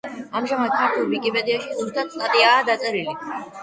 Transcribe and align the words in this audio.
ამჟამად 0.39 0.73
ქართულ 0.77 1.05
ვიკიპედიაში 1.13 1.79
ზუსტად 1.83 2.13
სტატიაა 2.19 2.69
დაწერილი. 2.75 3.19